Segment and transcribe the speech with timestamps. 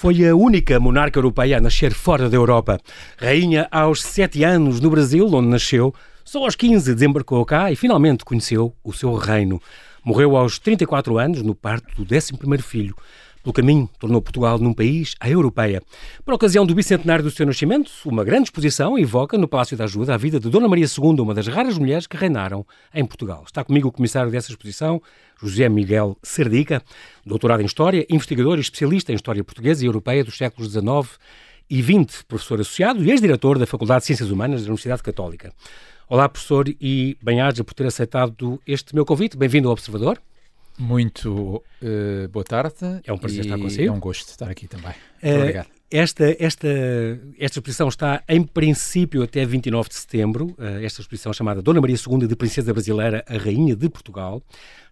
[0.00, 2.80] Foi a única monarca europeia a nascer fora da Europa.
[3.18, 5.94] Rainha aos sete anos no Brasil, onde nasceu,
[6.24, 9.60] só aos 15 desembarcou cá e finalmente conheceu o seu reino.
[10.02, 12.96] Morreu aos 34 anos no parto do 11º filho.
[13.42, 15.82] Pelo caminho, tornou Portugal num país à europeia.
[16.22, 20.12] Por ocasião do bicentenário do seu nascimento, uma grande exposição evoca no Palácio da Ajuda
[20.12, 23.42] a vida de Dona Maria II, uma das raras mulheres que reinaram em Portugal.
[23.46, 25.00] Está comigo o comissário dessa exposição,
[25.42, 26.82] José Miguel Serdica,
[27.24, 31.18] doutorado em História, investigador e especialista em História Portuguesa e Europeia dos séculos XIX
[31.70, 35.50] e XX, professor associado e ex-diretor da Faculdade de Ciências Humanas da Universidade Católica.
[36.06, 39.34] Olá, professor, e bem-aja por ter aceitado este meu convite.
[39.34, 40.20] Bem-vindo ao Observador.
[40.78, 43.00] Muito uh, boa tarde.
[43.04, 43.88] É um prazer estar consigo.
[43.88, 44.94] É um gosto estar aqui também.
[45.22, 45.68] Muito uh, obrigado.
[45.90, 46.68] Esta, esta,
[47.36, 50.54] esta exposição está, em princípio, até 29 de setembro.
[50.58, 54.42] Uh, esta exposição chamada Dona Maria II de Princesa Brasileira, a Rainha de Portugal.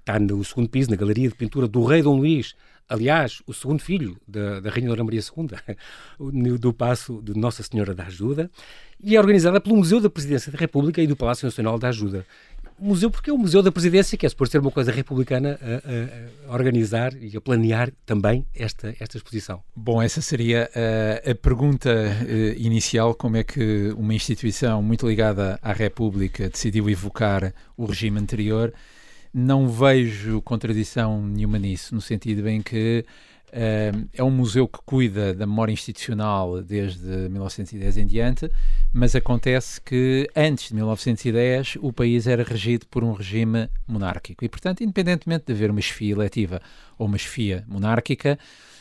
[0.00, 2.54] Está no segundo piso, na Galeria de Pintura do Rei Dom Luís.
[2.88, 7.94] Aliás, o segundo filho da, da Rainha Dona Maria II, do Passo de Nossa Senhora
[7.94, 8.50] da Ajuda,
[9.00, 12.26] e é organizada pelo Museu da Presidência da República e do Palácio Nacional da Ajuda
[12.78, 16.48] museu porque é o Museu da Presidência, que é suposto ser uma coisa republicana a,
[16.48, 19.62] a, a, organizar e a planear também esta, esta exposição.
[19.74, 25.58] Bom, essa seria a, a pergunta uh, inicial, como é que uma instituição muito ligada
[25.62, 28.72] à República decidiu evocar o regime anterior.
[29.32, 33.04] Não vejo contradição nenhuma nisso, no sentido em que
[33.52, 38.50] é um museu que cuida da memória institucional desde 1910 em diante,
[38.92, 44.48] mas acontece que antes de 1910 o país era regido por um regime monárquico e,
[44.48, 46.60] portanto, independentemente de haver uma chefia eletiva
[46.98, 48.38] ou uma chefia monárquica,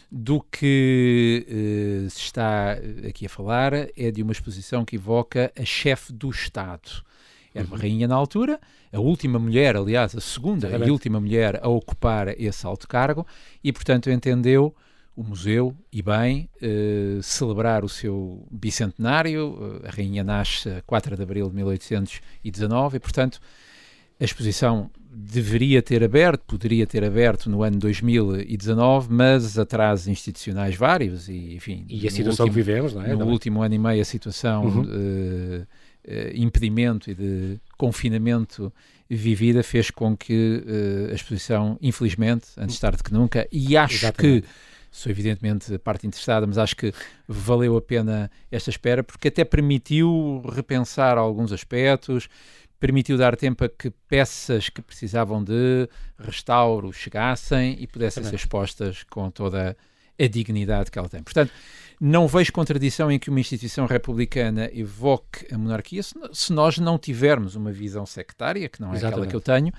[0.09, 5.65] do que uh, se está aqui a falar é de uma exposição que evoca a
[5.65, 7.03] chefe do Estado.
[7.57, 7.81] Era uma uhum.
[7.81, 8.59] rainha na altura,
[8.91, 10.87] a última mulher, aliás, a segunda Exatamente.
[10.87, 13.25] e última mulher a ocupar esse alto cargo,
[13.63, 14.73] e portanto entendeu
[15.17, 19.81] o museu, e bem, eh, celebrar o seu bicentenário.
[19.83, 23.39] A rainha nasce a 4 de abril de 1819 e, portanto,
[24.19, 31.27] a exposição deveria ter aberto, poderia ter aberto no ano 2019, mas atrasos institucionais vários
[31.27, 31.83] e, enfim...
[31.89, 33.15] E a situação último, que vivemos, não é?
[33.15, 34.65] No último ano e meio a situação...
[34.65, 34.81] Uhum.
[34.81, 35.67] Uh, uh,
[36.33, 38.71] impedimento e de confinamento
[39.09, 44.41] vivida fez com que uh, a exposição, infelizmente, antes tarde que nunca, e acho Exatamente.
[44.41, 44.47] que
[44.91, 46.93] sou evidentemente parte interessada, mas acho que
[47.27, 52.27] valeu a pena esta espera porque até permitiu repensar alguns aspectos,
[52.79, 59.03] permitiu dar tempo a que peças que precisavam de restauro chegassem e pudessem ser expostas
[59.03, 59.77] com toda
[60.19, 61.21] a dignidade que ela tem.
[61.21, 61.51] Portanto,
[61.99, 67.55] não vejo contradição em que uma instituição republicana evoque a monarquia se, nós não tivermos
[67.55, 69.13] uma visão sectária, que não é Exatamente.
[69.13, 69.73] aquela que eu tenho,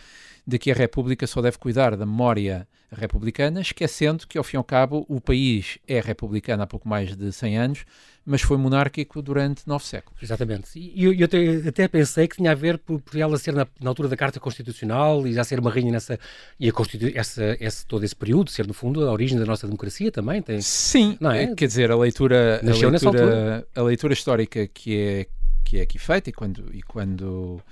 [0.46, 4.58] de que a República só deve cuidar da memória republicana, esquecendo que, ao fim e
[4.58, 7.84] ao cabo, o país é republicano há pouco mais de 100 anos,
[8.24, 10.22] mas foi monárquico durante nove séculos.
[10.22, 10.78] Exatamente.
[10.78, 13.66] E eu, eu até, até, pensei que tinha a ver por, por ela ser na,
[13.80, 16.18] na, altura da Carta Constitucional e já ser uma rainha nessa.
[16.58, 16.72] e a
[17.14, 20.42] essa, esse, todo esse período, ser, no fundo, a origem da nossa democracia também.
[20.42, 21.54] Tem, Sim, não é?
[21.54, 25.26] quer dizer, a leitura, a leitura, a leitura histórica que é,
[25.64, 26.74] que é aqui feita e quando.
[26.74, 27.62] E quando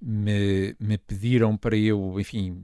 [0.00, 2.60] me, me pediram para eu, enfim,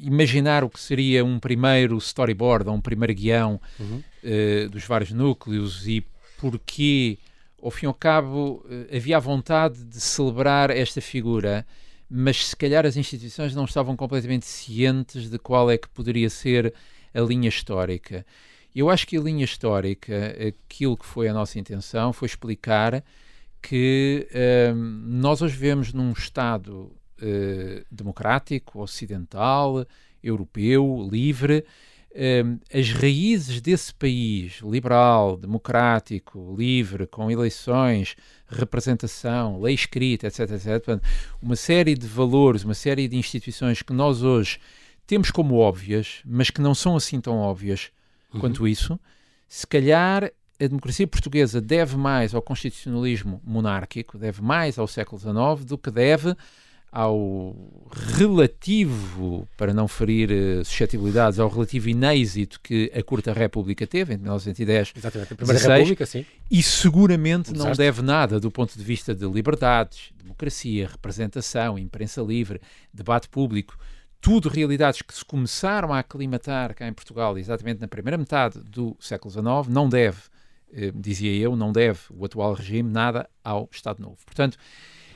[0.00, 4.02] imaginar o que seria um primeiro storyboard ou um primeiro guião uhum.
[4.24, 6.04] uh, dos vários núcleos e
[6.38, 7.18] porque,
[7.62, 11.66] ao fim e ao cabo, uh, havia a vontade de celebrar esta figura,
[12.08, 16.72] mas se calhar as instituições não estavam completamente cientes de qual é que poderia ser
[17.12, 18.24] a linha histórica.
[18.74, 23.02] Eu acho que a linha histórica, aquilo que foi a nossa intenção, foi explicar
[23.60, 26.92] que uh, nós hoje vivemos num Estado
[27.22, 29.86] uh, democrático, ocidental,
[30.22, 31.64] europeu, livre.
[32.10, 38.16] Uh, as raízes desse país liberal, democrático, livre, com eleições,
[38.48, 41.02] representação, lei escrita, etc, etc,
[41.40, 44.58] uma série de valores, uma série de instituições que nós hoje
[45.06, 47.90] temos como óbvias, mas que não são assim tão óbvias
[48.32, 48.40] uhum.
[48.40, 48.98] quanto isso,
[49.46, 55.64] se calhar a democracia portuguesa deve mais ao constitucionalismo monárquico, deve mais ao século XIX
[55.64, 56.34] do que deve
[56.90, 57.54] ao
[57.90, 64.16] relativo, para não ferir uh, suscetibilidades, ao relativo inêxito que a Curta República teve em
[64.16, 64.92] 1910.
[64.96, 66.26] Exatamente, a Primeira 16, República, sim.
[66.50, 72.60] E seguramente não deve nada do ponto de vista de liberdades, democracia, representação, imprensa livre,
[72.92, 73.78] debate público,
[74.20, 78.96] tudo realidades que se começaram a aclimatar cá em Portugal exatamente na primeira metade do
[78.98, 80.18] século XIX, não deve
[80.72, 84.18] eh, dizia eu, não deve o atual regime nada ao Estado Novo.
[84.24, 84.58] Portanto,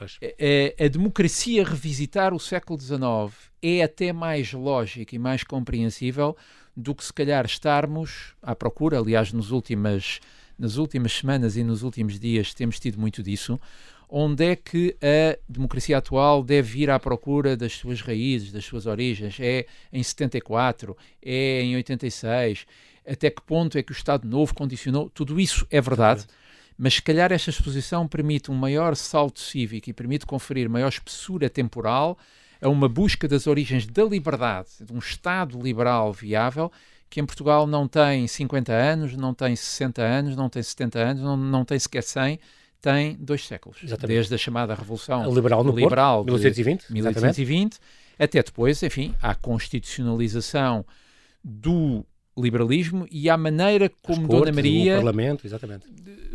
[0.05, 6.37] a, a, democracia revisitar o século XIX é até mais lógica e mais compreensível
[6.77, 10.21] do que se calhar estarmos à procura, aliás, nos últimas,
[10.59, 13.61] nas últimas semanas e nos últimos dias temos tido muito disso,
[14.09, 18.87] onde é que a democracia atual deve ir à procura das suas raízes, das suas
[18.87, 19.39] origens?
[19.41, 20.97] É em 74?
[21.23, 22.67] É em 86?
[23.07, 25.09] Até que ponto é que o Estado Novo condicionou?
[25.09, 26.27] Tudo isso é verdade.
[26.77, 31.49] Mas se calhar esta exposição permite um maior salto cívico e permite conferir maior espessura
[31.49, 32.19] temporal
[32.61, 36.71] a uma busca das origens da liberdade, de um Estado liberal viável,
[37.11, 41.23] que em Portugal não tem 50 anos, não tem 60 anos, não tem 70 anos,
[41.23, 42.39] não, não tem sequer 100,
[42.81, 43.79] tem dois séculos.
[43.83, 44.17] Exatamente.
[44.17, 47.79] Desde a chamada Revolução Liberal no liberal Porto, 1820, 1820
[48.19, 50.85] até depois, enfim, à constitucionalização
[51.43, 52.05] do
[52.37, 54.95] liberalismo e à maneira como cortes, Dona Maria.
[54.95, 55.87] O Parlamento, exatamente.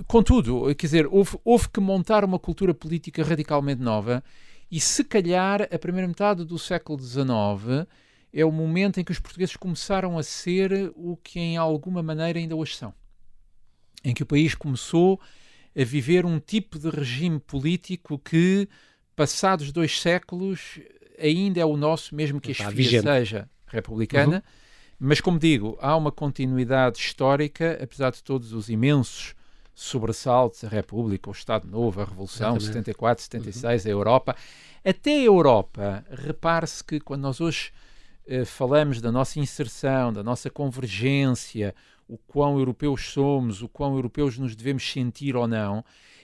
[0.06, 4.24] Contudo, quer dizer, houve, houve que montar uma cultura política radicalmente nova
[4.70, 7.88] e se calhar a primeira metade do século XIX
[8.32, 12.38] é o momento em que os portugueses começaram a ser o que em alguma maneira
[12.38, 12.94] ainda hoje são.
[14.04, 15.20] Em que o país começou
[15.76, 18.68] a viver um tipo de regime político que,
[19.16, 20.80] passados dois séculos,
[21.18, 24.38] ainda é o nosso, mesmo que a chefia seja republicana.
[24.38, 24.67] Uhum.
[25.00, 29.36] Mas, como digo, há uma continuidade histórica, apesar de todos os imensos
[29.76, 32.66] sobressaltos, a República, o Estado Novo, a Revolução, Exatamente.
[32.66, 33.90] 74, 76, uhum.
[33.90, 34.36] a Europa.
[34.84, 37.72] Até a Europa, repare-se que quando nós hoje
[38.26, 41.76] eh, falamos da nossa inserção, da nossa convergência,
[42.08, 45.84] o quão europeus somos, o quão europeus nos devemos sentir ou não,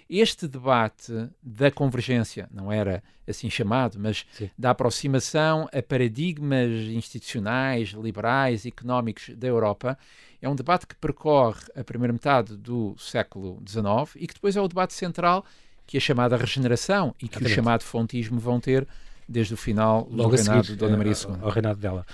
[0.10, 4.50] este debate da convergência, não era assim chamado, mas Sim.
[4.58, 9.98] da aproximação a paradigmas institucionais, liberais, económicos da Europa,
[10.42, 14.62] é um debate que percorre a primeira metade do século XIX e que depois é
[14.62, 15.46] o debate central
[15.88, 18.88] que a chamada regeneração e que o chamado fontismo vão ter
[19.28, 21.38] desde o final Logo do reinado de Dona Maria II.
[21.42, 22.06] Ao reinado dela.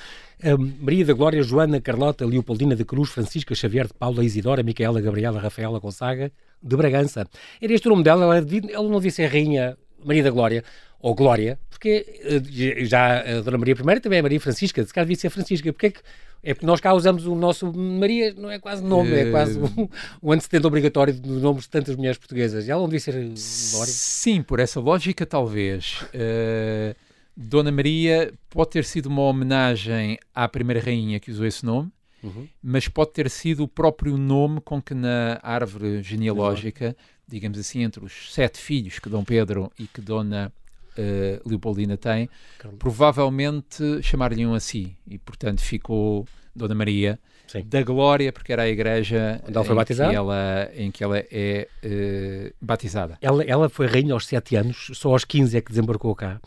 [0.80, 5.40] Maria da Glória, Joana, Carlota, Leopoldina de Cruz, Francisca Xavier de Paula, Isidora, Micaela, Gabriela,
[5.40, 7.28] Rafaela Gonçaga, de Bragança.
[7.62, 10.64] Era este o nome dela, ela, ela não devia ser Rainha Maria da Glória,
[11.00, 15.06] ou Glória, porque eh, já a Dona Maria I também é Maria Francisca, se calhar
[15.06, 16.02] devia ser Francisca, porque é que
[16.42, 19.90] é porque nós cá usamos o nosso Maria, não é quase nome, é quase um,
[20.24, 22.70] um antecedente obrigatório dos nomes de tantas mulheres portuguesas.
[22.70, 23.94] Ela não devia ser Glória?
[23.94, 26.02] Sim, por essa lógica, talvez.
[26.14, 26.96] Uh,
[27.36, 31.92] Dona Maria pode ter sido uma homenagem à primeira rainha que usou esse nome,
[32.24, 32.48] uhum.
[32.62, 36.96] mas pode ter sido o próprio nome com que na árvore genealógica,
[37.28, 40.52] digamos assim, entre os sete filhos que Dom Pedro e que Dona
[40.98, 42.80] uh, Leopoldina tem, Caramba.
[42.80, 44.96] provavelmente chamar-lhe-um assim.
[45.08, 47.64] E, portanto, ficou Dona Maria Sim.
[47.66, 50.10] da Glória, porque era a igreja Onde ela foi em, batizada?
[50.10, 53.18] Que ela, em que ela é uh, batizada.
[53.22, 56.40] Ela, ela foi rainha aos 7 anos, só aos 15 é que desembarcou cá.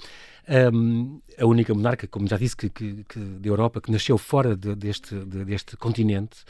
[0.48, 4.56] Um, a única monarca, como já disse, que, que, que da Europa, que nasceu fora
[4.56, 6.44] de, deste, de, deste continente.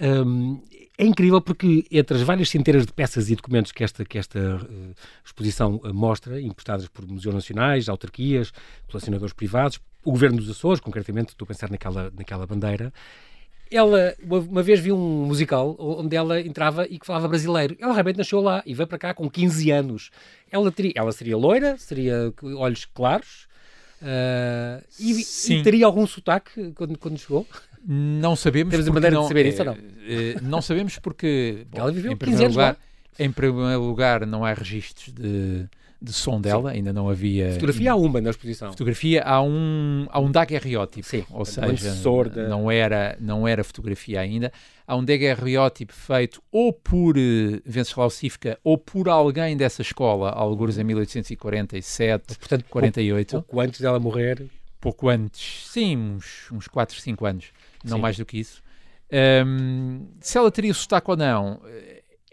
[0.00, 0.62] Um,
[0.98, 4.56] é incrível porque entre as várias centenas de peças e documentos que esta, que esta
[4.56, 4.94] uh,
[5.24, 8.52] exposição uh, mostra, emprestadas por museus nacionais, autarquias,
[8.88, 12.92] colecionadores privados, o governo dos Açores, concretamente, estou a pensar naquela, naquela bandeira,
[13.70, 17.76] ela, uma, uma, vez vi um musical onde ela entrava e que falava brasileiro.
[17.80, 20.10] Ela realmente nasceu lá e veio para cá com 15 anos.
[20.50, 23.46] Ela, teria, ela seria loira, seria olhos claros
[24.02, 27.46] uh, e, e, teria algum sotaque quando, quando chegou?
[27.86, 28.70] Não sabemos.
[28.70, 29.76] Temos a maneira não, de saber isso ou não?
[30.06, 31.66] É, não sabemos porque.
[31.70, 32.76] Bom, ela viveu em primeiro lugar, lá.
[33.18, 35.66] Em primeiro lugar, não há registros de,
[36.00, 36.76] de som dela, Sim.
[36.76, 37.52] ainda não havia.
[37.52, 38.70] Fotografia há uma na exposição.
[38.70, 41.94] Fotografia há um, há um daguerreótipo, Sim, ou seja,
[42.48, 44.52] não era, não era fotografia ainda.
[44.86, 50.76] Há um daguerreótipo feito ou por uh, Venceslau Sifka ou por alguém dessa escola, alguns
[50.78, 53.30] em 1847, Portanto, 48.
[53.30, 54.46] Pouco, pouco antes dela morrer.
[54.80, 57.46] Pouco antes, sim, uns, uns 4, 5 anos
[57.84, 58.02] não Sim.
[58.02, 58.62] mais do que isso.
[59.46, 61.60] Um, se ela teria sotaque ou não,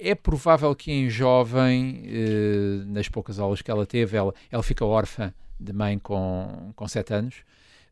[0.01, 4.83] é provável que em jovem, uh, nas poucas aulas que ela teve, ela, ela fica
[4.83, 7.35] órfã de mãe com, com 7 anos,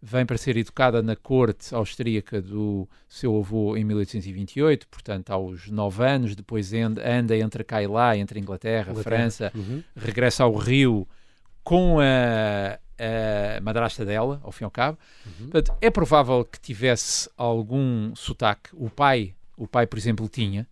[0.01, 6.03] vem para ser educada na corte austríaca do seu avô em 1828, portanto aos 9
[6.03, 9.03] anos, depois anda entre cá e lá, entre Inglaterra, Inglaterra.
[9.03, 9.83] França, uhum.
[9.95, 11.07] regressa ao Rio
[11.63, 14.97] com a, a madrasta dela, ao fim e ao cabo.
[15.25, 15.49] Uhum.
[15.49, 18.69] Portanto, é provável que tivesse algum sotaque.
[18.73, 20.67] O pai, o pai, por exemplo, tinha.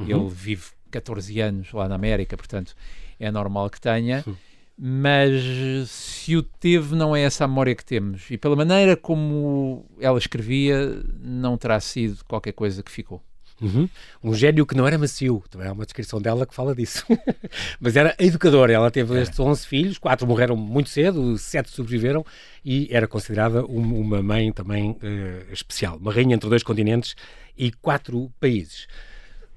[0.00, 0.26] Uhum.
[0.26, 2.74] Ele vive 14 anos lá na América, portanto,
[3.18, 4.24] é normal que tenha.
[4.26, 4.34] Uhum.
[4.82, 8.30] Mas se o teve, não é essa a memória que temos.
[8.30, 13.22] E pela maneira como ela escrevia, não terá sido qualquer coisa que ficou.
[13.60, 13.88] Uhum.
[14.24, 17.04] Um gênio que não era macio, também há uma descrição dela que fala disso.
[17.78, 19.22] Mas era educadora, ela teve é.
[19.22, 22.24] estes 11 filhos, quatro morreram muito cedo, sete sobreviveram
[22.64, 27.14] e era considerada um, uma mãe também uh, especial, uma rainha entre dois continentes
[27.56, 28.86] e quatro países.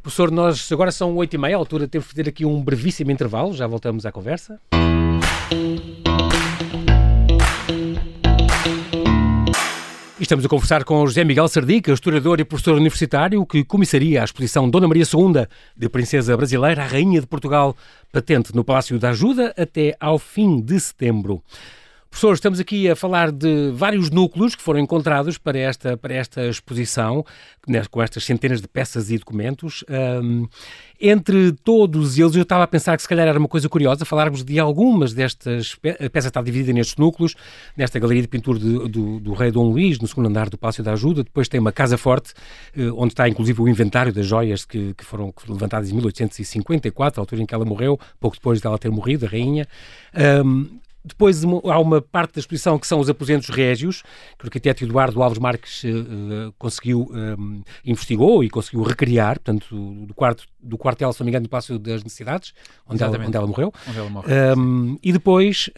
[0.04, 3.10] Professor, nós agora são oito e meia, a altura temos de fazer aqui um brevíssimo
[3.10, 4.60] intervalo, já voltamos à conversa.
[10.20, 14.70] estamos a conversar com José Miguel Sardica, historiador e professor universitário, que comissaria a exposição
[14.70, 15.46] Dona Maria II,
[15.76, 17.76] de Princesa Brasileira, a Rainha de Portugal,
[18.12, 21.44] patente no Palácio da Ajuda até ao fim de setembro.
[22.13, 26.46] Professor, estamos aqui a falar de vários núcleos que foram encontrados para esta, para esta
[26.48, 27.25] exposição,
[27.89, 29.84] com estas centenas de peças e documentos.
[29.89, 30.48] Um,
[31.01, 34.43] entre todos eles, eu estava a pensar que se calhar era uma coisa curiosa falarmos
[34.43, 35.75] de algumas destas.
[36.00, 37.34] A peça está dividida nestes núcleos,
[37.75, 40.84] nesta galeria de pintura de, do, do, rei Dom Luís, no segundo andar do Palácio
[40.84, 41.24] da Ajuda.
[41.24, 42.36] Depois tem uma casa forte,
[42.77, 47.22] eh, onde está inclusive o inventário das joias que, que foram levantadas em 1854, a
[47.24, 49.67] altura em que ela morreu, pouco depois dela ter morrido, a rainha.
[50.46, 54.02] Um, depois há uma parte da exposição que são os aposentos régios,
[54.38, 60.14] que o arquiteto Eduardo Alves Marques uh, conseguiu, um, investigou e conseguiu recriar, portanto, do,
[60.14, 62.54] quarto, do quartel, se não me engano, do Palácio das Necessidades,
[62.88, 63.74] onde, ela, onde ela, morreu.
[63.88, 64.58] Onde ela morreu.
[64.58, 65.70] Um, e depois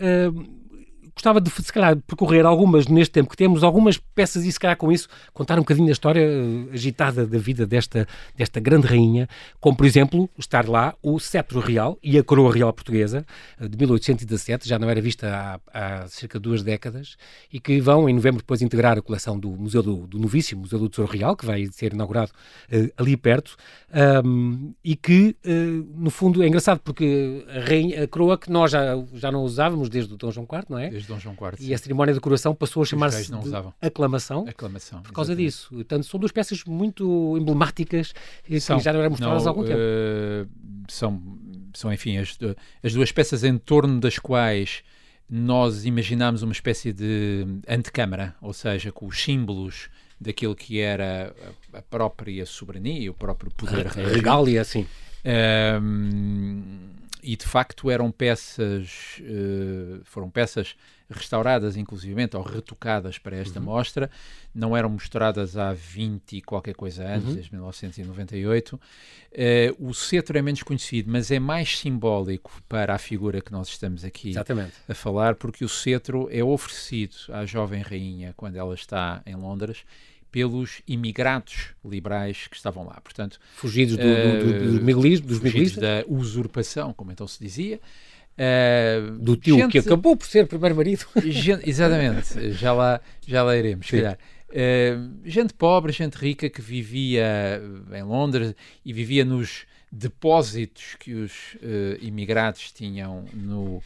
[1.16, 4.76] gostava de, se calhar, percorrer algumas, neste tempo que temos, algumas peças e, se calhar,
[4.76, 8.06] com isso, contar um bocadinho da história uh, agitada da vida desta,
[8.36, 9.28] desta grande rainha,
[9.60, 13.26] como, por exemplo, estar lá o cetro real e a coroa real portuguesa,
[13.60, 17.16] uh, de 1817, já não era vista há, há, cerca de duas décadas,
[17.52, 20.80] e que vão, em novembro, depois integrar a coleção do Museu do, do Novíssimo, Museu
[20.80, 22.32] do Tesouro Real, que vai ser inaugurado
[22.72, 23.56] uh, ali perto,
[24.26, 25.38] um, e que,
[25.96, 29.88] no fundo, é engraçado, porque a, rainha, a coroa que nós já, já não usávamos
[29.88, 30.90] desde o Dom João IV, não é?
[30.90, 31.58] Desde Dom João IV.
[31.60, 33.32] E a cerimónia de coroação passou a chamar-se
[33.82, 35.52] aclamação, aclamação por causa exatamente.
[35.52, 35.70] disso.
[35.70, 38.14] Portanto, são duas peças muito emblemáticas
[38.48, 39.80] e que já não eram mostradas há algum tempo.
[39.80, 40.50] Uh,
[40.88, 41.22] são,
[41.74, 42.38] são, enfim, as,
[42.84, 44.84] as duas peças em torno das quais
[45.30, 51.36] nós imaginámos uma espécie de antecâmara, ou seja, com os símbolos daquilo que era
[51.74, 54.86] a própria soberania, o próprio poder regal e assim.
[55.82, 56.62] Um,
[57.26, 60.76] e de facto eram peças, uh, foram peças
[61.10, 63.66] restauradas inclusivamente ou retocadas para esta uhum.
[63.66, 64.10] mostra,
[64.54, 67.34] não eram mostradas há 20 e qualquer coisa antes, uhum.
[67.34, 68.76] desde 1998.
[68.76, 68.80] Uh,
[69.32, 73.70] eh, o cetro é menos conhecido, mas é mais simbólico para a figura que nós
[73.70, 74.74] estamos aqui Exatamente.
[74.88, 79.84] a falar, porque o cetro é oferecido à jovem rainha quando ela está em Londres
[80.36, 83.00] pelos imigrados liberais que estavam lá.
[83.02, 87.80] Portanto, fugidos do, do, do, do miguelismo, dos fugidos da usurpação, como então se dizia.
[88.38, 91.06] Uh, do tio gente, que acabou por ser primeiro-marido.
[91.66, 94.20] Exatamente, já lá, já lá iremos, se calhar.
[94.50, 97.62] Uh, gente pobre, gente rica que vivia
[97.94, 103.82] em Londres e vivia nos depósitos que os uh, imigrados tinham no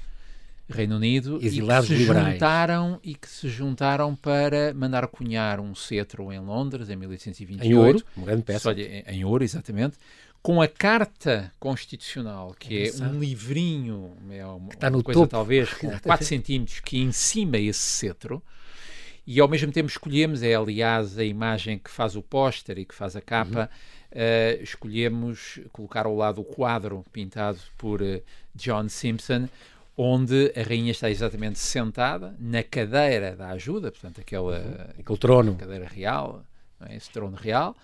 [0.70, 2.34] Reino Unido Exilados e que se liberais.
[2.34, 7.66] juntaram e que se juntaram para mandar cunhar um cetro em Londres em 1828.
[7.68, 8.70] Em ouro, uma grande peça.
[8.70, 9.98] Olha, em, em ouro, exatamente.
[10.42, 15.32] Com a Carta Constitucional, que é, é um livrinho, é uma, está no coisa topo.
[15.32, 18.42] talvez com 4 centímetros, que em cima esse cetro,
[19.28, 22.96] e ao mesmo tempo escolhemos, é aliás a imagem que faz o póster e que
[22.96, 23.70] faz a capa,
[24.12, 24.22] uhum.
[24.22, 28.22] uh, escolhemos colocar ao lado o quadro pintado por uh,
[28.56, 29.50] John Simpson,
[30.02, 34.76] onde a rainha está exatamente sentada na cadeira da ajuda, portanto, aquela, uhum.
[34.98, 36.42] aquele trono, cadeira real,
[36.88, 36.96] é?
[36.96, 37.76] esse trono real,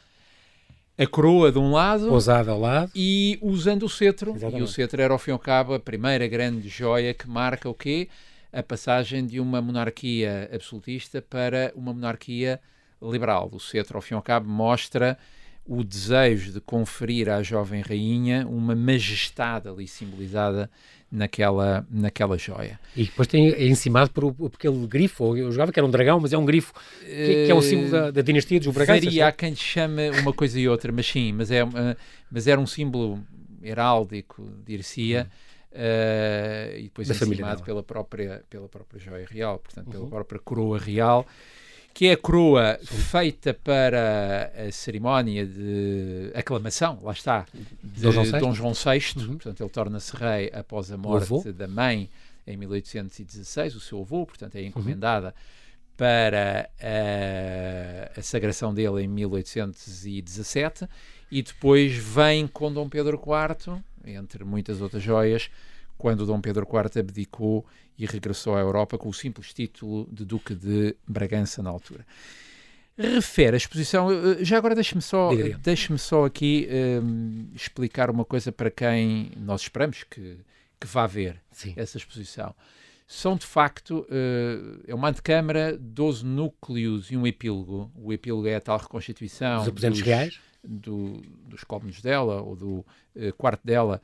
[0.97, 4.31] a coroa de um lado, pousada ao lado, e usando o cetro.
[4.31, 4.61] Exatamente.
[4.61, 7.67] E o cetro era, ao fim e ao cabo, a primeira grande joia que marca
[7.67, 8.07] o quê?
[8.53, 12.61] A passagem de uma monarquia absolutista para uma monarquia
[13.01, 13.49] liberal.
[13.51, 15.17] O cetro, ao fim e ao cabo, mostra
[15.65, 20.69] o desejo de conferir à jovem rainha uma majestade ali simbolizada
[21.11, 22.79] naquela, naquela joia.
[22.95, 26.19] E depois tem é encimado por, por aquele grifo, eu jogava que era um dragão,
[26.19, 29.05] mas é um grifo que, que é o símbolo da, da dinastia dos Braganças.
[29.05, 31.69] Varia, há quem chame uma coisa e outra, mas sim, mas, é, uh,
[32.29, 33.23] mas era um símbolo
[33.63, 35.27] heráldico, dir-se-ia,
[35.71, 40.09] uh, e depois da encimado pela própria, pela própria joia real, portanto, pela uhum.
[40.09, 41.25] própria coroa real,
[41.95, 47.45] que é a coroa feita para a cerimónia de aclamação, lá está,
[47.81, 48.39] de Dom João VI.
[48.41, 49.13] Dom João VI.
[49.15, 49.37] Uhum.
[49.37, 52.09] Portanto, ele torna-se rei após a morte da mãe
[52.45, 54.67] em 1816, o seu avô, portanto, é uhum.
[54.67, 55.33] encomendada uhum.
[55.95, 60.89] para a, a sagração dele em 1817
[61.31, 65.49] e depois vem com Dom Pedro IV, entre muitas outras joias,
[65.97, 67.65] quando Dom Pedro IV abdicou
[67.97, 72.05] e regressou à Europa com o simples título de Duque de Bragança na altura.
[72.97, 74.09] refere a exposição.
[74.41, 76.67] Já agora deixe-me só, deixe só aqui
[77.03, 80.37] um, explicar uma coisa para quem nós esperamos que,
[80.79, 81.73] que vá ver Sim.
[81.75, 82.53] essa exposição.
[83.07, 87.91] São de facto, uh, é uma antecâmara, 12 núcleos e um epílogo.
[87.95, 92.73] O epílogo é a tal reconstituição dos aposentos reais do, dos cômodos dela ou do
[93.15, 94.01] uh, quarto dela,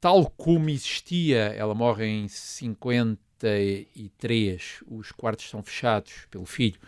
[0.00, 6.78] tal como existia, ela morre em 53, os quartos são fechados pelo filho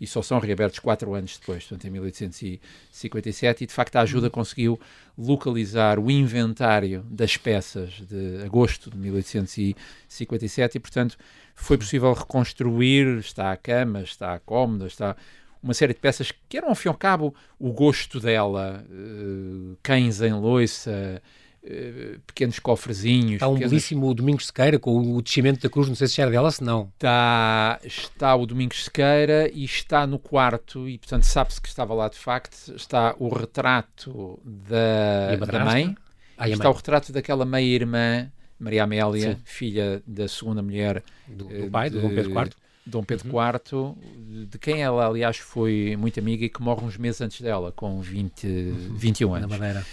[0.00, 4.28] e só são reabertos quatro anos depois, portanto em 1857, e de facto a ajuda
[4.28, 4.78] conseguiu
[5.16, 11.16] localizar o inventário das peças de agosto de 1857 e, portanto,
[11.54, 15.16] foi possível reconstruir, está a cama, está a cómoda, está
[15.62, 19.76] uma série de peças que eram, ao fim e ao cabo, o gosto dela, uh,
[19.82, 21.22] cães em loiça,
[22.26, 23.34] pequenos cofrezinhos.
[23.34, 26.50] Está um belíssimo Domingos Sequeira com o descimento da cruz, não sei se era dela,
[26.50, 26.90] se não.
[26.94, 32.08] Está, está o Domingos Sequeira e está no quarto, e portanto sabe-se que estava lá
[32.08, 35.96] de facto, está o retrato da, da mãe,
[36.36, 36.72] ah, está mãe.
[36.72, 39.40] o retrato daquela meia-irmã, Maria Amélia, Sim.
[39.44, 42.50] filha da segunda mulher do, do pai, de, do Dom Pedro IV
[42.86, 43.42] Dom Pedro uhum.
[43.42, 47.72] IV, de quem ela, aliás, foi muito amiga e que morre uns meses antes dela,
[47.72, 48.94] com 20, uhum.
[48.94, 49.50] 21 anos.
[49.50, 49.84] Na Madeira.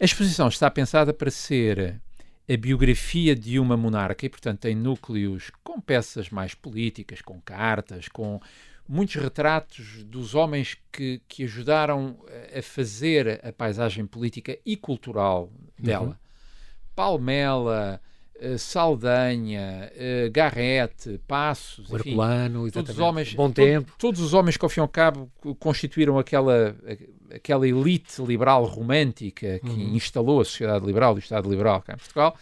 [0.00, 2.00] A exposição está pensada para ser
[2.48, 8.08] a biografia de uma monarca e, portanto, tem núcleos com peças mais políticas, com cartas,
[8.08, 8.40] com
[8.88, 12.16] muitos retratos dos homens que, que ajudaram
[12.56, 16.06] a fazer a paisagem política e cultural dela.
[16.06, 16.14] Uhum.
[16.94, 18.08] Palmela, eh,
[18.58, 23.92] Saldanha, uh, Garrete, Passos, Herculano, todos os homens, bom tempo.
[23.98, 26.76] todos os homens que ao fim e ao cabo constituíram aquela,
[27.34, 29.94] aquela elite liberal romântica que uhum.
[29.94, 32.36] instalou a sociedade liberal e o Estado liberal cá em Portugal.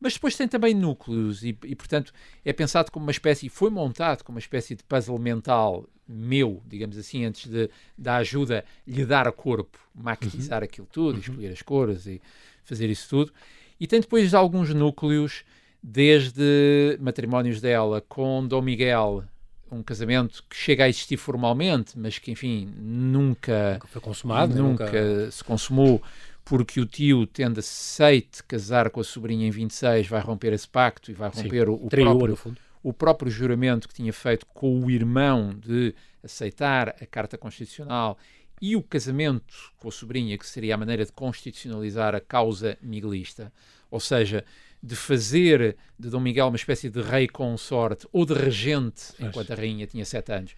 [0.00, 2.12] Mas depois tem também núcleos e, e, portanto,
[2.44, 6.96] é pensado como uma espécie, foi montado como uma espécie de puzzle mental meu, digamos
[6.96, 10.64] assim, antes de, da ajuda lhe dar a corpo, maquetizar uhum.
[10.64, 11.20] aquilo tudo, uhum.
[11.20, 12.22] escolher as cores e
[12.64, 13.32] fazer isso tudo.
[13.80, 15.44] E tem depois alguns núcleos,
[15.82, 19.24] desde matrimónios dela com Dom Miguel,
[19.70, 24.84] um casamento que chega a existir formalmente, mas que, enfim, nunca, nunca foi consumado, nunca,
[24.86, 26.02] nunca, se consumou,
[26.44, 31.10] porque o tio, tendo aceite casar com a sobrinha em 26, vai romper esse pacto
[31.10, 32.38] e vai romper Sim, o, o próprio,
[32.82, 38.18] o próprio juramento que tinha feito com o irmão de aceitar a Carta Constitucional
[38.60, 43.52] e o casamento com a sobrinha, que seria a maneira de constitucionalizar a causa miguelista,
[43.90, 44.44] ou seja,
[44.82, 49.56] de fazer de Dom Miguel uma espécie de rei consorte ou de regente enquanto a
[49.56, 50.54] rainha tinha sete anos.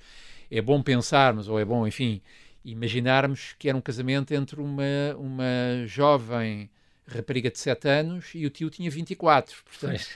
[0.51, 2.21] É bom pensarmos, ou é bom, enfim,
[2.65, 6.69] imaginarmos que era um casamento entre uma, uma jovem
[7.07, 9.57] rapariga de sete anos e o tio tinha 24.
[9.65, 10.09] Portanto, pois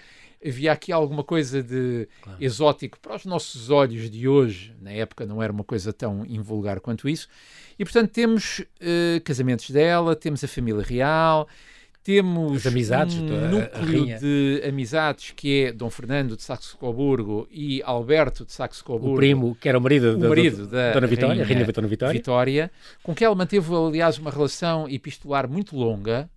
[0.45, 2.39] havia aqui alguma coisa de claro.
[2.43, 4.75] exótico para os nossos olhos de hoje.
[4.81, 7.29] Na época não era uma coisa tão invulgar quanto isso.
[7.79, 11.49] E, portanto, temos uh, casamentos dela, temos a família real,
[12.05, 18.45] temos As amizades, um núcleo de amizades que é Dom Fernando de Saxe-Coburgo e Alberto
[18.45, 19.15] de Saxe-Coburgo.
[19.15, 22.13] O primo, que era o marido, o marido da, Dona Vitória, Rainha, Rainha Vitória Vitória.
[22.13, 22.71] Vitória,
[23.03, 26.29] com que ela manteve, aliás, uma relação epistolar muito longa.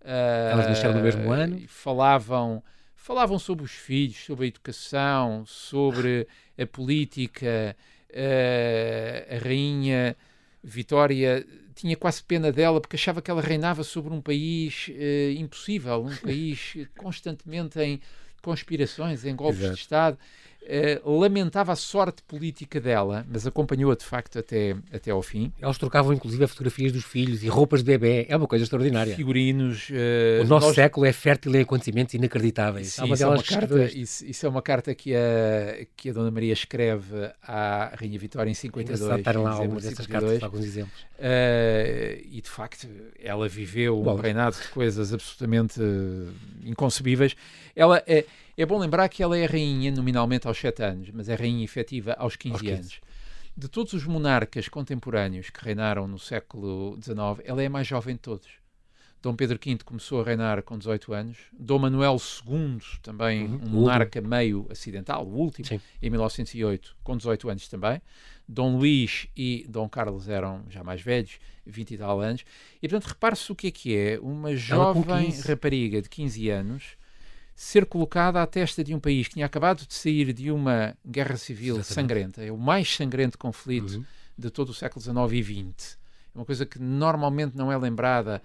[0.00, 1.60] Uh, Elas nasceram no mesmo ano.
[1.68, 2.62] Falavam
[3.00, 7.76] falavam sobre os filhos, sobre a educação, sobre a política.
[8.10, 10.16] Uh, a rainha
[10.62, 16.04] Vitória tinha quase pena dela porque achava que ela reinava sobre um país uh, impossível,
[16.04, 18.00] um país constantemente em
[18.42, 19.74] conspirações, em golpes Exato.
[19.74, 20.18] de Estado.
[20.62, 25.50] Uh, lamentava a sorte política dela, mas acompanhou-a de facto até, até ao fim.
[25.60, 29.16] Eles trocavam inclusive fotografias dos filhos e roupas de bebê, é uma coisa extraordinária.
[29.16, 29.88] Figurinos.
[29.88, 30.74] Uh, o nosso nós...
[30.74, 32.92] século é fértil em acontecimentos inacreditáveis.
[32.92, 36.30] Sim, isso, é uma carta, isso, isso, é uma carta que a, que a Dona
[36.30, 39.00] Maria escreve à Rainha Vitória em 52.
[39.00, 41.00] Saltaram lá algumas dessas cartas, alguns exemplos.
[41.18, 42.86] Uh, e de facto,
[43.18, 45.80] ela viveu Bom, um reinado de coisas absolutamente
[46.64, 47.34] inconcebíveis.
[47.74, 51.34] Ela é é bom lembrar que ela é rainha nominalmente aos 7 anos, mas é
[51.34, 52.74] rainha efetiva aos 15, aos 15.
[52.74, 53.00] anos.
[53.56, 58.14] De todos os monarcas contemporâneos que reinaram no século XIX, ela é a mais jovem
[58.14, 58.48] de todos.
[59.22, 61.36] Dom Pedro V começou a reinar com 18 anos.
[61.52, 63.60] Dom Manuel II, também uhum.
[63.64, 65.80] um monarca meio acidental, o último, Sim.
[66.00, 68.00] em 1908, com 18 anos também.
[68.48, 72.44] Dom Luís e Dom Carlos eram já mais velhos, 20 e tal anos.
[72.82, 76.96] E, portanto, repare-se o que é que é uma jovem rapariga de 15 anos
[77.60, 81.36] ser colocada à testa de um país que tinha acabado de sair de uma guerra
[81.36, 81.94] civil Exatamente.
[81.94, 84.04] sangrenta, é o mais sangrento conflito uhum.
[84.36, 85.98] de todo o século XIX e XX.
[86.34, 88.40] É uma coisa que normalmente não é lembrada.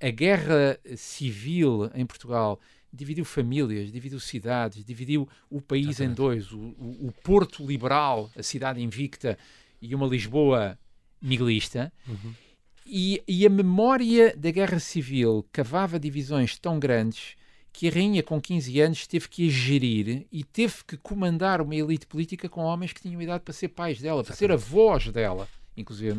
[0.00, 2.58] A guerra civil em Portugal
[2.92, 6.10] dividiu famílias, dividiu cidades, dividiu o país Exatamente.
[6.10, 6.50] em dois.
[6.50, 9.38] O, o, o, Porto Liberal, a cidade invicta,
[9.80, 10.76] e uma Lisboa
[11.20, 11.92] miguelista.
[12.08, 12.34] Uhum.
[12.84, 17.36] E, e, a memória da Guerra Civil cavava divisões tão grandes
[17.72, 22.06] que a rainha, com 15 anos, teve que gerir e teve que comandar uma elite
[22.06, 26.10] política com homens que tinham idade para ser pais dela, para ser avós dela, inclusive.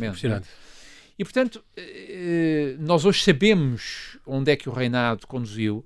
[1.17, 5.85] E, portanto, eh, nós hoje sabemos onde é que o reinado conduziu,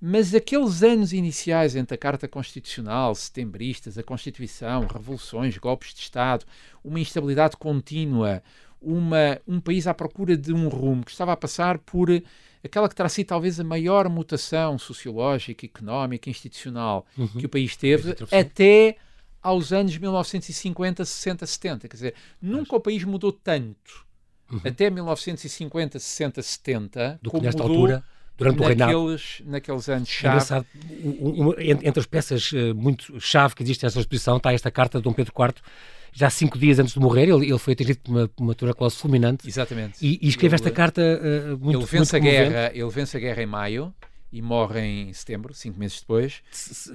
[0.00, 6.44] mas aqueles anos iniciais entre a Carta Constitucional, setembristas, a Constituição, revoluções, golpes de Estado,
[6.84, 8.42] uma instabilidade contínua,
[8.80, 12.08] uma, um país à procura de um rumo que estava a passar por
[12.62, 17.26] aquela que terá sido talvez a maior mutação sociológica, económica, institucional uhum.
[17.28, 18.96] que o país teve até
[19.42, 21.88] aos anos 1950, 60, 70.
[21.88, 24.06] Quer dizer, nunca o país mudou tanto
[24.50, 24.60] uhum.
[24.64, 28.04] até 1950, 60, 70 Do como nesta mudou altura
[28.36, 29.50] durante naqueles, o reinado.
[29.50, 30.66] Naqueles anos chave.
[31.58, 35.12] Entre as peças uh, muito chave que existem nesta exposição está esta carta de Dom
[35.12, 35.54] Pedro IV
[36.18, 39.46] já cinco dias antes de morrer, ele, ele foi atingido por uma, uma tuberculose fulminante.
[39.46, 40.04] Exatamente.
[40.04, 43.16] E, e escreve ele, esta carta uh, muito ele vence muito a guerra Ele vence
[43.16, 43.94] a guerra em maio
[44.32, 46.42] e morre em setembro, cinco meses depois.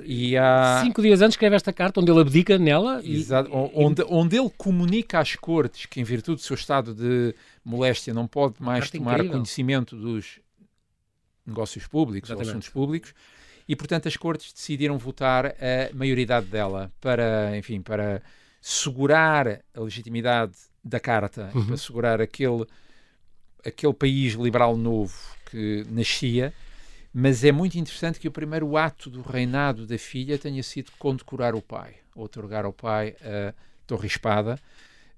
[0.03, 0.81] E há...
[0.83, 3.01] Cinco dias antes escreve esta carta onde ele abdica nela.
[3.01, 3.71] Exato, e...
[3.73, 7.33] onde, onde ele comunica às cortes que, em virtude do seu estado de
[7.63, 9.31] moléstia, não pode mais tomar incrível.
[9.31, 10.41] conhecimento dos
[11.47, 12.47] negócios públicos Exatamente.
[12.47, 13.13] ou assuntos públicos.
[13.69, 18.21] E, portanto, as cortes decidiram votar a maioridade dela para, enfim, para
[18.65, 21.65] segurar a legitimidade da Carta, uhum.
[21.65, 22.65] para segurar aquele,
[23.65, 25.13] aquele país liberal novo
[25.51, 26.53] que nascia,
[27.13, 31.55] mas é muito interessante que o primeiro ato do reinado da filha tenha sido condecorar
[31.55, 33.53] o pai, otorgar ao pai a
[33.85, 34.57] Torre Espada.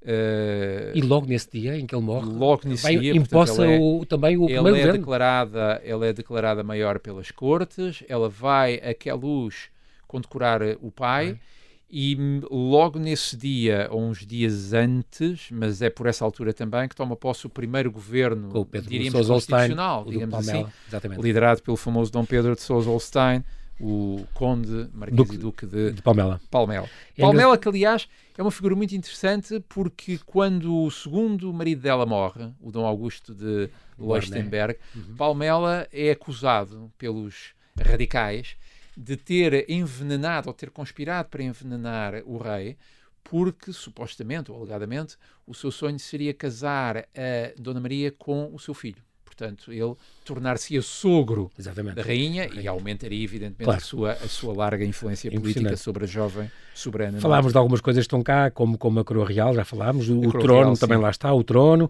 [0.02, 4.04] Uh, e logo nesse dia em que ele morre, logo nesse dia, imposta é, o,
[4.08, 9.70] também o ela é declarada, ela é declarada maior pelas cortes, ela vai a luz
[10.08, 11.40] condecorar o pai.
[11.90, 12.18] E
[12.50, 17.16] logo nesse dia, ou uns dias antes, mas é por essa altura também, que toma
[17.16, 21.22] posse o primeiro governo, o Pedro diríamos, constitucional, digamos assim, Exatamente.
[21.22, 23.44] liderado pelo famoso Dom Pedro de Sousa Holstein,
[23.80, 26.42] o conde, marquês Duque, e duque de, de Palmela.
[26.50, 26.90] Palmela.
[27.18, 32.50] Palmela, que aliás é uma figura muito interessante porque quando o segundo marido dela morre,
[32.62, 35.16] o Dom Augusto de Leuchtenberg, uhum.
[35.18, 38.56] Palmela é acusado pelos radicais
[38.98, 42.78] de ter envenenado ou ter conspirado para envenenar o rei,
[43.24, 48.74] porque supostamente ou alegadamente o seu sonho seria casar a Dona Maria com o seu
[48.74, 49.05] filho.
[49.38, 49.94] Portanto, ele
[50.24, 51.96] tornar-se-ia sogro Exatamente.
[51.96, 53.80] da rainha, rainha, e aumentaria, evidentemente, claro.
[53.80, 57.20] a, sua, a sua larga influência política sobre a jovem soberana.
[57.20, 60.20] Falámos de algumas coisas que estão cá, como, como a coroa real, já falámos, o,
[60.20, 61.04] o trono real, também sim.
[61.04, 61.90] lá está, o trono,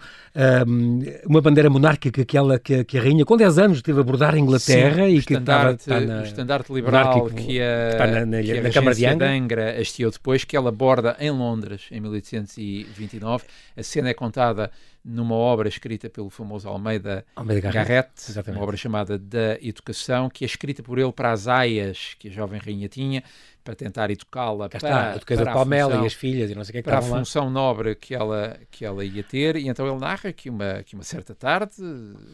[0.67, 4.33] um, uma bandeira monárquica aquela que, que a rainha, com 10 anos, teve a bordar
[4.33, 8.25] a Inglaterra sim, e que estava, está na, o estandarte liberal que a, está na,
[8.25, 9.27] na, que a na Câmara de Angra.
[9.27, 13.45] de Angra hasteou depois, que ela borda em Londres, em 1829.
[13.77, 14.71] A cena é contada
[15.05, 18.11] numa obra escrita pelo famoso Almeida, Almeida Garrett,
[18.47, 22.31] uma obra chamada Da Educação, que é escrita por ele para as aias que a
[22.31, 23.23] jovem rainha tinha,
[23.63, 26.71] para tentar educá-la para, a para, a Palmela função, e as filhas e não sei
[26.71, 27.51] o que, é que para a função lá.
[27.51, 31.03] nobre que ela, que ela ia ter, e então ele narra que uma, que uma
[31.03, 31.75] certa tarde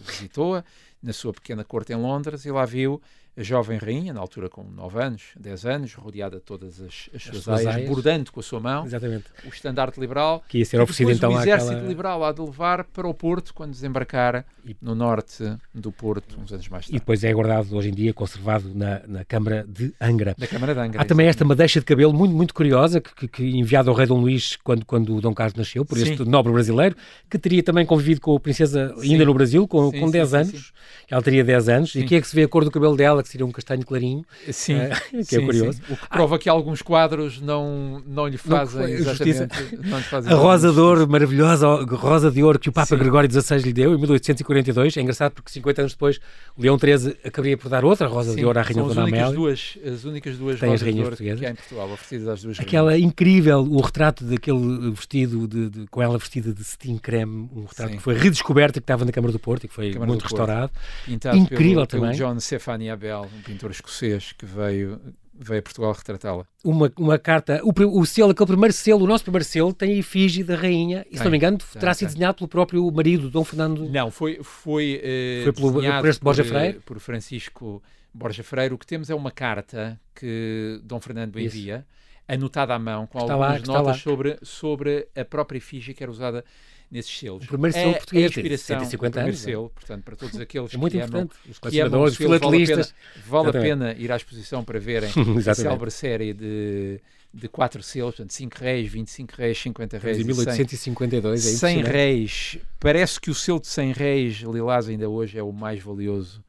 [0.05, 0.63] visitou-a
[1.03, 3.01] na sua pequena corte em Londres e lá viu
[3.37, 7.29] a jovem rainha, na altura com 9 anos, 10 anos, rodeada de todas as, as,
[7.29, 9.25] as suas aias, bordando com a sua mão Exatamente.
[9.45, 10.43] o estandarte liberal.
[10.47, 11.87] Que ia ser oferecido então o exército àquela...
[11.87, 14.75] liberal há de levar para o Porto quando desembarcar e...
[14.81, 16.97] no norte do Porto, uns anos mais tarde.
[16.97, 20.35] E depois é guardado hoje em dia, conservado na, na Câmara de Angra.
[20.37, 21.01] Na Câmara de Angra.
[21.01, 24.19] Há também esta madeixa de cabelo muito, muito curiosa, que, que enviado ao rei Dom
[24.19, 26.11] Luís quando, quando o Dom Carlos nasceu, por sim.
[26.11, 26.95] este nobre brasileiro,
[27.29, 29.13] que teria também convivido com a princesa sim.
[29.13, 30.73] ainda no Brasil, com, sim, com 10 anos.
[31.09, 31.95] Ela teria 10 anos.
[31.95, 33.85] E aqui é que se vê a cor do cabelo dela, que seria um castanho
[33.85, 34.25] clarinho.
[34.51, 35.79] Sim, uh, que sim, é curioso.
[35.85, 35.93] Sim.
[35.93, 39.41] O que prova ah, que alguns quadros não, não lhe fazem não, exatamente.
[39.91, 42.97] Não lhe fazem a rosa de ouro maravilhosa, rosa de ouro que o Papa sim.
[42.97, 44.97] Gregório XVI lhe deu em 1842.
[44.97, 46.19] É engraçado porque 50 anos depois
[46.57, 49.31] Leão XIII acabaria por dar outra rosa de ouro à Rainha Dona Amélia.
[49.31, 51.39] Duas, as únicas duas Tem rosas as de ouro portuguesas.
[51.39, 53.11] que há em Portugal, oferecidas às duas Aquela rainhas.
[53.11, 57.91] incrível, o retrato daquele vestido de, de, com ela vestida de cetim creme, um retrato
[57.93, 60.71] que foi redescoberto que estava na Câmara do Porto e que foi muito restaurado.
[61.07, 62.17] Incrível pelo, também.
[62.17, 64.99] Pelo John Stefani Abel, um pintor escocês que veio
[65.41, 66.45] veio, a Portugal retratá-la.
[66.63, 69.95] Uma, uma carta, o, o selo, aquele primeiro selo, o nosso primeiro selo, tem a
[69.95, 73.29] efígie da rainha, e se não me engano, tem, terá sido desenhado pelo próprio marido,
[73.29, 73.89] Dom Fernando.
[73.89, 76.79] Não, foi, foi, uh, foi pelo, por este Borja Freire.
[76.79, 77.81] Por Francisco
[78.13, 78.73] Borja Freire.
[78.73, 81.85] O que temos é uma carta que Dom Fernando envia, Isso.
[82.27, 86.11] anotada à mão, com está algumas lá, notas sobre, sobre a própria efígie que era
[86.11, 86.45] usada
[86.91, 87.45] nesses selos.
[87.45, 89.39] O primeiro selo é, português, a inspiração, 150 o anos.
[89.39, 91.31] selo, portanto, para todos aqueles é muito que importante.
[91.31, 92.93] amam, os colecionadores, os filatelistas.
[93.25, 95.09] Vale a pena, vale a pena ir à exposição para verem
[95.47, 96.99] a célebre série de
[97.33, 100.19] de 4 selos, portanto 5 reis, 25 reis, 50 reis.
[100.19, 102.57] Em 1852 100, é 100 reis.
[102.79, 106.43] Parece que o selo de 100 reis, Lilás, ainda hoje é o mais valioso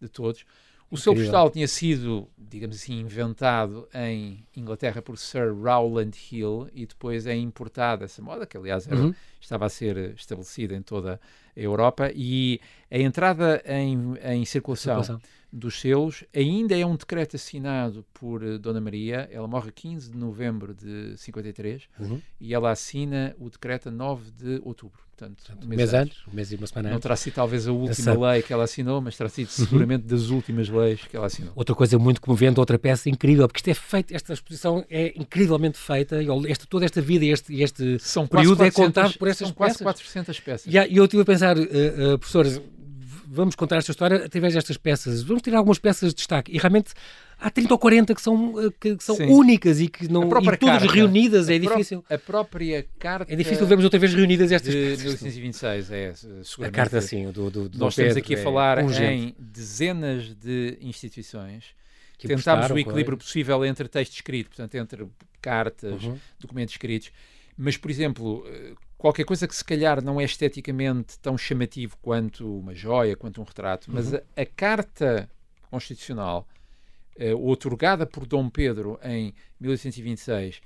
[0.00, 0.44] de todos.
[0.90, 6.84] O selo postal tinha sido, digamos assim, inventado em Inglaterra por Sir Rowland Hill e
[6.84, 9.14] depois é importada essa moda, que aliás era, uhum.
[9.40, 11.20] estava a ser estabelecida em toda
[11.56, 15.20] a Europa, e a entrada em, em circulação, circulação
[15.52, 16.24] dos selos.
[16.34, 19.28] Ainda é um decreto assinado por uh, Dona Maria.
[19.32, 22.20] Ela morre 15 de novembro de 53 uhum.
[22.40, 25.10] e ela assina o decreto a 9 de outubro.
[25.20, 27.72] Portanto, um mês, mês antes, um mês e uma semana Não terá sido talvez a
[27.72, 28.18] última Essa...
[28.18, 29.66] lei que ela assinou, mas terá sido uhum.
[29.66, 31.52] seguramente das últimas leis que ela assinou.
[31.54, 35.76] Outra coisa muito comovente, outra peça incrível, porque isto é feito, esta exposição é incrivelmente
[35.76, 39.28] feita, e esta, toda esta vida e este, este são período 400, é contado por
[39.28, 39.76] essas são peças.
[39.76, 40.72] quase 400 peças.
[40.72, 42.58] E, e eu estive a pensar, uh, uh, professores,
[43.32, 45.22] vamos contar esta história através destas peças.
[45.22, 46.52] Vamos tirar algumas peças de destaque.
[46.52, 46.92] E realmente
[47.38, 50.58] há 30 ou 40 que são, eh, que, são únicas e que não e todas
[50.58, 52.04] carta, reunidas é difícil.
[52.10, 53.32] A própria carta.
[53.32, 56.64] É difícil vermos outra vez reunidas estas de 1926, é seguramente.
[56.64, 60.76] A carta, sim, do, do, do Nós estamos aqui a é falar em dezenas de
[60.80, 61.78] instituições.
[62.18, 65.06] Que Tentámos o equilíbrio possível entre texto escrito, portanto, entre
[65.40, 66.18] cartas, uhum.
[66.38, 67.10] documentos escritos.
[67.62, 72.58] Mas, por exemplo, eh, qualquer coisa que se calhar não é esteticamente tão chamativo quanto
[72.58, 74.18] uma joia, quanto um retrato, mas uhum.
[74.34, 75.28] a, a, carta
[75.70, 76.48] constitucional
[77.18, 80.62] uh, otorgada por Dom Pedro em 1826,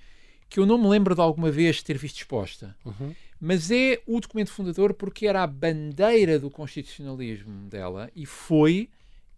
[0.48, 3.12] que eu não me lembro de alguma vez ter visto exposta, uhum.
[3.40, 8.88] mas é o documento fundador porque era a bandeira do constitucionalismo dela e foi,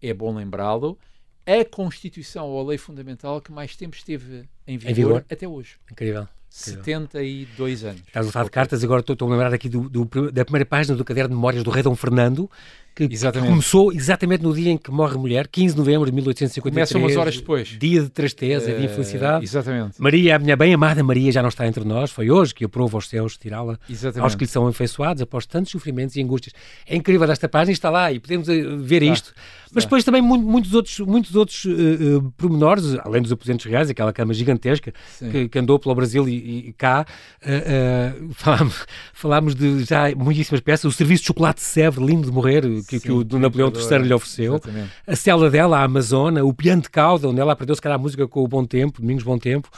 [0.03, 0.99] é bom lembrá-lo,
[1.47, 5.25] a Constituição ou a lei fundamental que mais tempo esteve em vigor, em vigor?
[5.31, 5.77] até hoje.
[5.91, 6.29] Incrível.
[6.57, 8.01] 72 anos.
[8.07, 10.97] Estás a falar de cartas, agora estou, a lembrar aqui do, do, da primeira página
[10.97, 12.51] do caderno de memórias do rei Dom Fernando,
[12.97, 13.51] que exatamente.
[13.51, 16.89] começou exatamente no dia em que morre a mulher, 15 de novembro de 1853.
[16.89, 17.77] Começa umas horas depois.
[17.79, 19.45] Dia de tristeza, uh, dia de infelicidade.
[19.45, 20.01] Exatamente.
[20.01, 22.11] Maria, a minha bem-amada Maria, já não está entre nós.
[22.11, 23.79] Foi hoje que aprovo aos céus tirá-la
[24.19, 26.55] aos que lhe são afeiçoados após tantos sofrimentos e angústias.
[26.87, 29.35] É incrível esta página, está lá e podemos eh, ver isto.
[29.75, 33.91] Mas depois também muito, muitos outros, muitos outros uh, uh, pormenores, além dos aposentos reais,
[33.91, 37.05] aquela cama gigantesca que, que, andou pelo Brasil e, e cá.
[38.37, 40.85] Falámos, falámos de já muitíssimas peças.
[40.85, 43.99] O serviço de chocolate Sèvres, lindo de morrer, que, Sim, que o do Napoleão III
[44.07, 44.55] lhe ofereceu.
[44.55, 44.91] Exatamente.
[45.07, 48.03] A cela dela, a Amazona, o piano de cauda, onde ela aprendeu se calhar a
[48.03, 49.69] música com o Bom Tempo, Domingos Bom Tempo.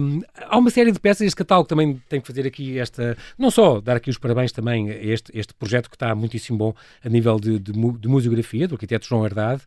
[0.00, 1.26] Um, há uma série de peças.
[1.26, 3.16] Este catálogo também tem que fazer aqui esta.
[3.38, 6.74] Não só dar aqui os parabéns também a este, este projeto que está muitíssimo bom
[7.04, 9.62] a nível de, de, de museografia, do arquiteto João Herdade,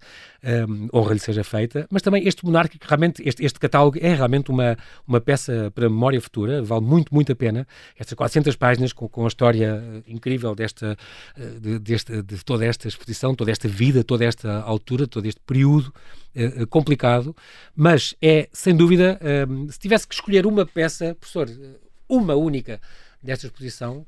[0.70, 4.14] um, honra lhe seja feita, mas também este monarca, que realmente, este, este catálogo é
[4.14, 7.68] realmente uma, uma peça para memória futura, vale muito, muito a pena.
[7.98, 10.98] Estas 400 páginas com, com a história incrível desta,
[11.60, 15.94] de, desta, de toda esta exposição, toda esta vida, toda esta altura, todo este período
[16.36, 17.36] uh, complicado,
[17.76, 21.50] mas é, sem dúvida, uh, se tivesse que escolher uma peça, professor,
[22.08, 22.80] uma única
[23.22, 24.06] desta exposição,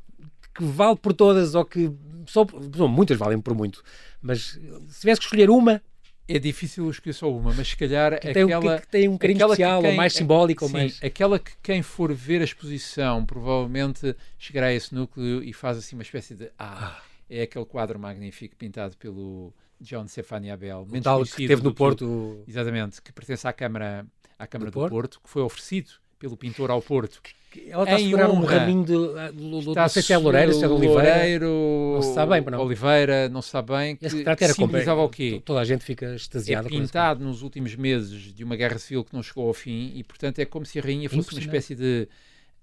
[0.53, 1.91] que vale por todas ou que
[2.25, 3.83] só, bom, muitas valem por muito,
[4.21, 5.81] mas se tivesse que escolher uma,
[6.27, 9.17] é difícil escolher só uma, mas se calhar que tem, aquela que, que tem um
[9.17, 10.99] carinho especial, quem, ou mais simbólico, sim, ou mais...
[11.03, 15.95] aquela que quem for ver a exposição provavelmente chegará a esse núcleo e faz assim
[15.95, 17.10] uma espécie de ah, ah.
[17.31, 22.41] É aquele quadro magnífico pintado pelo John Stefani Abel, menos tal que teve no Porto,
[22.43, 24.05] que, exatamente, que pertence à Câmara,
[24.37, 24.91] à Câmara do, do Porto?
[24.91, 27.21] Porto, que foi oferecido pelo pintor ao Porto.
[27.67, 28.93] Ela está a segurar um raminho de.
[28.93, 31.15] Está não sei se é Loureiro, se é de Oliveira.
[31.15, 32.61] Loureiro, não se sabe bem, não.
[32.61, 33.95] Oliveira, não se sabe bem.
[33.95, 35.41] Que, Esse que simbolizava o quê?
[35.43, 36.67] Toda a gente fica extasiada.
[36.67, 40.03] É pintado nos últimos meses de uma guerra civil que não chegou ao fim e,
[40.03, 42.07] portanto, é como se a rainha fosse uma espécie de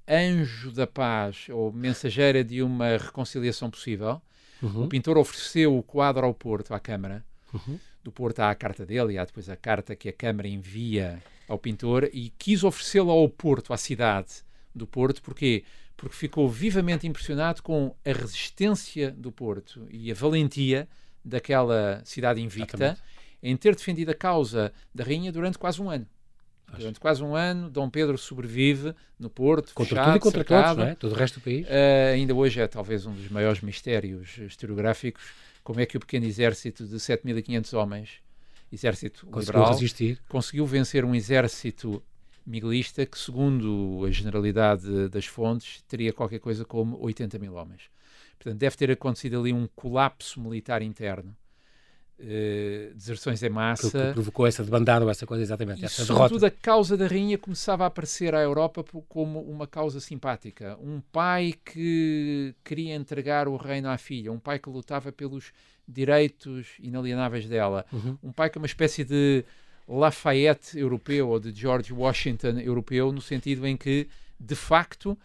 [0.08, 4.22] anjo da paz ou mensageira de uma reconciliação possível.
[4.62, 4.84] Uhum.
[4.84, 7.24] O pintor ofereceu o quadro ao Porto, à Câmara.
[7.52, 7.78] Uhum.
[8.02, 11.22] Do Porto há a carta dele e há depois a carta que a Câmara envia
[11.48, 14.42] ao pintor e quis oferecê-la ao Porto, à cidade
[14.74, 15.22] do Porto.
[15.22, 15.64] Porquê?
[15.96, 20.88] Porque ficou vivamente impressionado com a resistência do Porto e a valentia
[21.24, 23.02] daquela cidade invicta Exatamente.
[23.42, 26.06] em ter defendido a causa da rainha durante quase um ano.
[26.76, 30.64] Durante quase um ano, Dom Pedro sobrevive no Porto, contra fechado, tudo e contra cercado.
[30.64, 30.94] todos, não é?
[30.94, 31.66] todo o resto do país.
[31.66, 35.22] Uh, ainda hoje é talvez um dos maiores mistérios historiográficos,
[35.64, 38.10] como é que o pequeno exército de 7.500 homens,
[38.72, 40.18] exército conseguiu liberal, resistir.
[40.28, 42.02] conseguiu vencer um exército
[42.46, 47.82] miguelista que, segundo a generalidade das fontes, teria qualquer coisa como 80 mil homens.
[48.38, 51.36] Portanto, deve ter acontecido ali um colapso militar interno.
[52.20, 53.90] Uh, deserções em massa.
[53.90, 55.82] Que, que provocou essa debandada ou essa coisa, exatamente.
[55.82, 60.00] E, essa sobretudo, a causa da rainha começava a aparecer à Europa como uma causa
[60.00, 60.76] simpática.
[60.82, 65.52] Um pai que queria entregar o reino à filha, um pai que lutava pelos
[65.86, 68.18] direitos inalienáveis dela, uhum.
[68.22, 69.44] um pai que é uma espécie de
[69.88, 74.06] Lafayette europeu ou de George Washington europeu, no sentido em que,
[74.38, 75.16] de facto,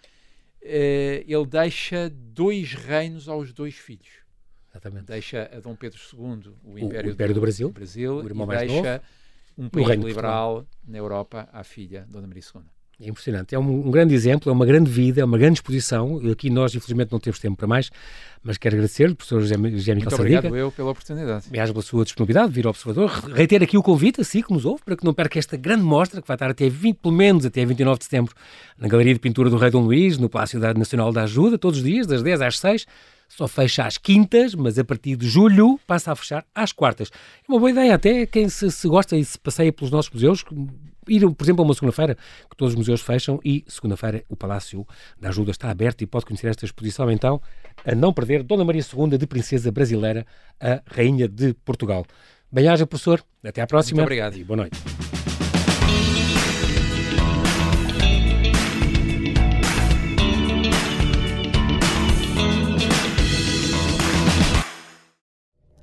[0.62, 4.23] eh, ele deixa dois reinos aos dois filhos.
[4.74, 5.06] Exatamente.
[5.06, 8.46] Deixa a Dom Pedro II o Império, o, Império do, do, Brasil, Brasil o irmão
[8.46, 9.04] e mais deixa novo,
[9.58, 12.62] um país liberal na Europa à filha, Dona Maria II.
[13.00, 13.54] É impressionante.
[13.54, 16.22] É um, um, grande exemplo, é uma grande vida, é uma grande exposição.
[16.32, 17.90] Aqui nós, infelizmente, não temos tempo para mais,
[18.42, 21.46] mas quero agradecer-lhe, professor José, José Muito obrigado eu pela oportunidade.
[21.50, 23.10] Aliás, pela sua disponibilidade de vir ao Observador.
[23.34, 26.22] Reitero aqui o convite, assim que nos ouve, para que não perca esta grande mostra,
[26.22, 28.34] que vai estar até 20, pelo menos até 29 de setembro,
[28.78, 31.84] na Galeria de Pintura do Rei Dom Luís, no Palácio Nacional da Ajuda, todos os
[31.84, 32.86] dias, das 10 às 6
[33.36, 37.10] só fecha às quintas, mas a partir de julho passa a fechar às quartas.
[37.48, 40.46] É uma boa ideia, até quem se, se gosta e se passeia pelos nossos museus,
[41.08, 42.16] ir, por exemplo, a uma segunda-feira,
[42.50, 44.86] que todos os museus fecham, e segunda-feira o Palácio
[45.20, 47.42] da Ajuda está aberto e pode conhecer esta exposição, então,
[47.84, 50.26] a não perder, Dona Maria II, de Princesa Brasileira,
[50.60, 52.06] a Rainha de Portugal.
[52.52, 53.24] Bem-aja, professor.
[53.44, 53.98] Até à próxima.
[53.98, 54.38] Muito obrigado.
[54.38, 55.23] E boa noite.